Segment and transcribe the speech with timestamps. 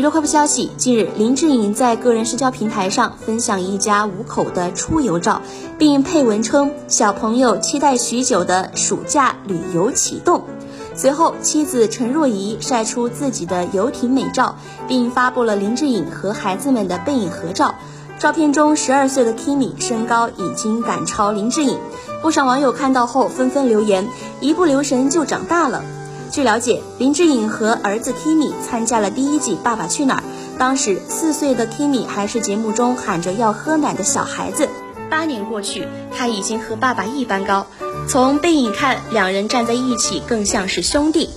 [0.00, 5.42] 娱乐快报消息：近日，林志颖在个人社交平台上分享一家五口的出游照，
[5.76, 10.42] 并配文称“小朋友期待许久的暑假旅游启动”。
[10.96, 14.56] 随后，妻子陈若仪晒出自己的游艇美照，
[14.88, 17.74] 并发布了林志颖和孩子们的背影合照。
[18.18, 21.78] 照片中，十二岁的 Kimi 身高已经赶超林志颖，
[22.22, 24.08] 不少网友看到后纷纷留言
[24.40, 25.84] ：“一不留神就长大了。”
[26.30, 30.22] 据了解，林志颖和儿子 Kimi 参加了第一季《爸爸去哪儿》，
[30.58, 34.68] 当时四岁的 Kimi 还是节目中喊着要喝奶的小孩子。
[35.10, 37.66] 八年过去，他已经和爸爸一般高，
[38.08, 41.30] 从背影看，两人站在一起更像是兄弟。